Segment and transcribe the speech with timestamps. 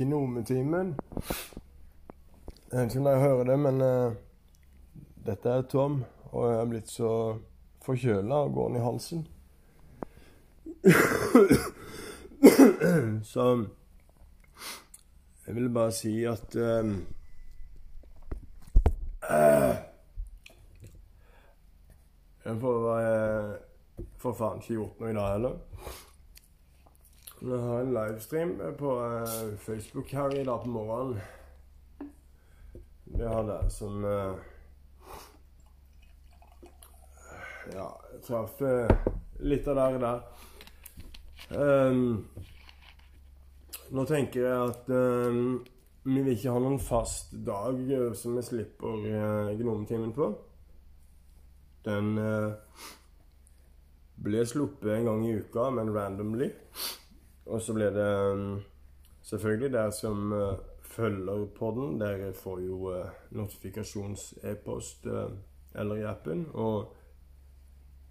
[0.00, 0.94] Gnometimen.
[2.72, 4.12] Jeg vet ikke om dere hører det, men uh,
[5.26, 7.10] dette er Tom, og jeg er blitt så
[7.84, 9.26] forkjøla og går den i halsen.
[13.32, 13.44] så
[15.46, 17.06] jeg vil bare si at um,
[19.30, 19.74] uh,
[22.44, 23.54] Jeg får, uh,
[24.16, 25.58] får faen ikke gjort noe i dag heller.
[27.40, 31.20] Jeg har en livestream på uh, Facebook her i dag på morgenen.
[33.04, 34.36] Det har jeg som uh,
[37.72, 38.92] Ja, jeg traff uh,
[39.40, 40.20] litt av det der.
[41.56, 42.28] Um,
[43.88, 45.64] nå tenker jeg at um,
[46.04, 47.80] vi vil ikke ha noen fast dag
[48.20, 50.28] som vi slipper uh, Gnometimen på.
[51.88, 52.18] Den
[54.20, 56.52] ble sluppet en gang i uka, men randomly.
[57.50, 58.60] Og så blir det um,
[59.22, 62.00] selvfølgelig dere som uh, følger podden.
[62.00, 65.30] Dere får jo uh, notifikasjons-e-post uh,
[65.74, 66.46] eller i appen.
[66.54, 66.92] Og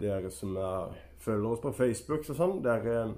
[0.00, 3.14] dere som er, følger oss på Facebook og sånn, dere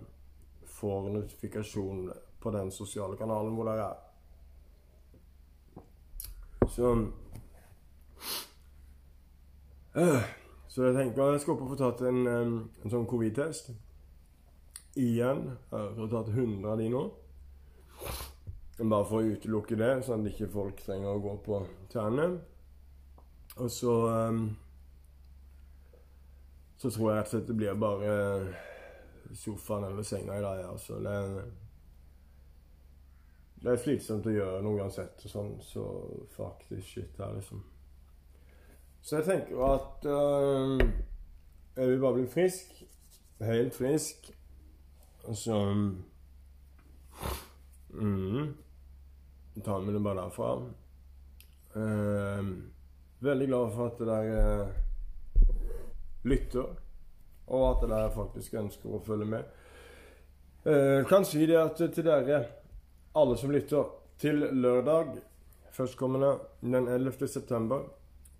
[0.68, 2.10] får notifikasjon
[2.42, 3.96] på den sosiale kanalen hvor dere er.
[6.68, 6.92] Så
[10.72, 12.52] Så jeg tenker jeg skal opp og få tatt en, um,
[12.84, 13.72] en sånn covid-test
[14.98, 15.44] igjen.
[15.70, 17.02] Jeg har tatt 100 av de nå.
[18.82, 21.60] Bare for å utelukke det, sånn at ikke folk trenger å gå på
[21.92, 22.28] tærne.
[23.60, 24.44] Og så um,
[26.80, 28.14] Så tror jeg rett og slett det blir bare
[29.38, 30.64] sofaen eller senga i dag.
[30.66, 30.98] Altså.
[31.04, 31.18] Det,
[33.62, 35.84] det er slitsomt å gjøre noe uansett, og sånn, så
[36.34, 37.62] faktisk shit her, liksom.
[39.02, 40.82] Så jeg tenker at uh,
[41.76, 42.82] jeg vil bare bli frisk.
[43.42, 44.32] Helt frisk.
[45.30, 45.74] Så
[47.94, 48.54] mm,
[49.64, 50.52] tar vi det bare derfra.
[51.74, 52.44] Eh,
[53.18, 54.68] veldig glad for at dere
[56.26, 56.72] lytter,
[57.46, 59.44] og at dere faktisk ønsker å følge med.
[60.66, 62.44] Eh, kan si det at til dere,
[63.14, 63.84] alle som lytter,
[64.18, 65.16] til lørdag
[65.72, 67.28] førstkommende den 11.
[67.28, 67.86] september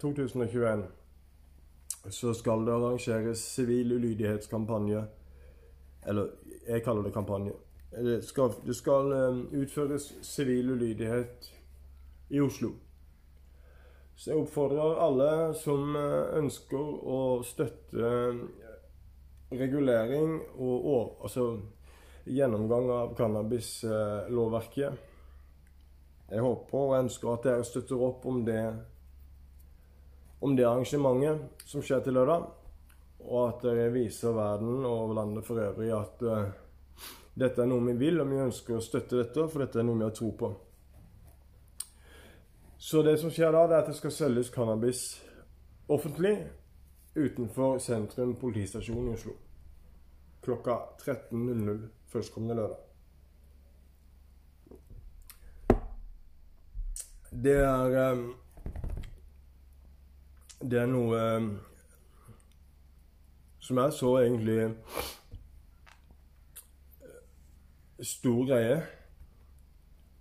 [0.02, 0.84] 2021
[2.10, 5.04] så skal det arrangeres sivil ulydighetskampanje.
[6.06, 6.32] Eller
[6.66, 7.52] jeg kaller det kampanje.
[7.92, 11.52] Det skal, det skal um, utføres sivil ulydighet
[12.30, 12.70] i Oslo.
[14.16, 15.30] Så jeg oppfordrer alle
[15.60, 16.80] som uh, ønsker
[17.12, 18.46] å støtte um,
[19.52, 21.46] regulering og, og altså
[22.24, 25.08] gjennomgang av cannabislovverket.
[26.32, 28.62] Jeg håper og ønsker at dere støtter opp om det,
[30.40, 32.48] om det arrangementet som skjer til lørdag
[33.28, 36.50] og at jeg viser verden og landet for øvrig at uh,
[37.38, 40.00] dette er noe vi vil, og vi ønsker å støtte dette, for dette er noe
[40.00, 40.50] vi har tro på.
[42.82, 45.04] Så det som skjer da, det er at det skal selges cannabis
[45.92, 46.34] offentlig
[47.14, 49.36] utenfor sentrum politistasjon i Oslo.
[50.42, 52.80] Klokka 13.00 førstkommende lørdag.
[57.32, 58.34] Det er um,
[60.60, 61.46] Det er noe um,
[63.62, 64.72] som jeg så egentlig eh,
[68.02, 68.82] stor greie.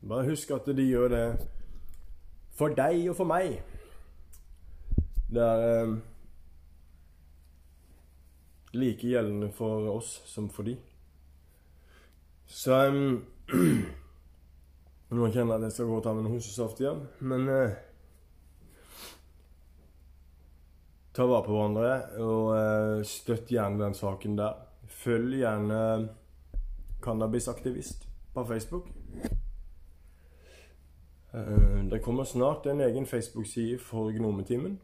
[0.08, 1.26] Bare husk at de gjør det
[2.58, 3.58] for deg og for meg.
[5.32, 5.98] Det er eh,
[8.78, 10.78] like gjeldende for oss som for de.
[12.46, 13.26] Så um,
[15.12, 17.74] Nå kjenner jeg at jeg skal gå og ta meg en hosesaft igjen, men eh,
[21.14, 24.60] ta vare på hverandre og uh, støtt gjerne den saken der.
[25.02, 25.82] Følg gjerne
[27.04, 28.88] cannabisaktivist på Facebook.
[31.34, 34.80] Uh, det kommer snart en egen Facebook-side for Gnometimen.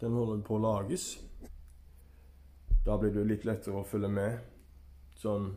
[0.00, 1.10] Den holder på å lages.
[2.84, 4.38] Da blir det litt lettere å følge med.
[5.20, 5.50] Sånn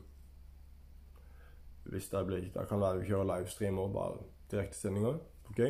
[1.88, 4.18] Hvis det blir Da kan være kjøre livestreamer livestream og bare
[4.52, 5.20] direktesendinger.
[5.50, 5.62] OK?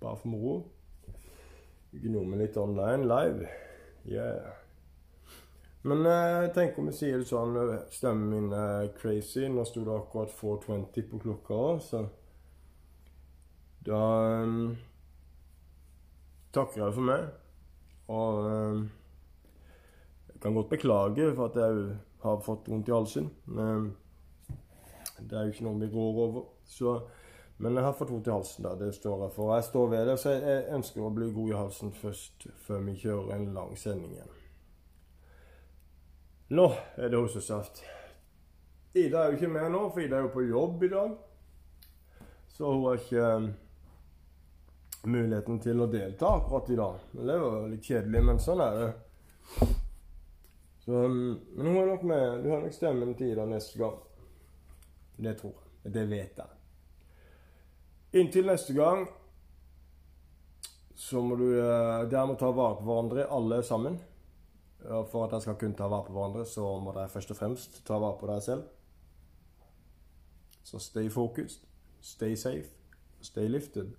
[0.00, 0.54] Bare for moro.
[1.90, 3.48] Gnome litt online live.
[4.04, 4.52] Yeah.
[5.82, 7.56] Men eh, tenker om vi sier det sånn
[7.90, 9.48] Stemmen min er crazy.
[9.48, 12.04] Nå sto det akkurat 4.20 på klokka så
[13.86, 14.00] Da
[14.44, 14.76] um,
[16.52, 17.30] takker jeg for meg.
[18.12, 18.84] Og um,
[20.28, 23.30] jeg kan godt beklage for at jeg har fått vondt i halsen.
[23.48, 23.94] Men
[25.18, 26.46] det er jo ikke noe vi rår over.
[26.68, 26.98] Så
[27.60, 28.64] men jeg har fått vondt i halsen.
[28.64, 29.54] da, Det står jeg for.
[29.54, 32.94] Jeg står ved det, så jeg ønsker å bli god i halsen først, før vi
[33.02, 34.36] kjører en lang sending igjen.
[36.56, 36.64] Nå
[36.96, 37.82] er det hostesaft.
[38.96, 41.12] Ida er jo ikke med nå, for Ida er jo på jobb i dag.
[42.48, 43.50] Så hun har ikke eh,
[45.04, 47.04] muligheten til å delta akkurat i dag.
[47.12, 48.88] Det er jo litt kjedelig, men sånn er det.
[50.86, 52.40] Så, mm, men hun er nok med.
[52.40, 54.00] Du har nok stemmen til Ida neste gang.
[55.20, 55.92] Det tror jeg.
[55.92, 56.59] Det vet jeg.
[58.12, 59.04] Inntil neste gang
[61.00, 64.00] så må du eh, Dere må ta vare på hverandre, alle sammen.
[64.80, 67.80] For at dere skal kunne ta vare på hverandre, så må dere først og fremst
[67.86, 68.68] ta vare på dere selv.
[70.64, 71.66] Så stay focused,
[72.00, 72.70] stay safe,
[73.20, 73.92] stay lifted.